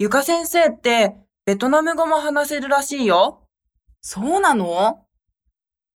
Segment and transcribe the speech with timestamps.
[0.00, 3.42] ゆか先生ってベトナム語も話せるらしいよ。
[4.00, 5.07] そうなの？